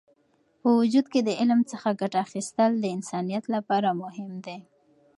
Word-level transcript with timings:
په 0.61 0.69
وجود 0.79 1.05
کې 1.11 1.19
د 1.27 1.29
علم 1.39 1.59
څخه 1.71 1.89
ګټه 2.01 2.17
اخیستل 2.25 2.71
د 2.79 2.85
انسانیت 2.95 3.43
لپاره 3.55 3.89
مهم 4.03 4.31
دی. 4.45 4.59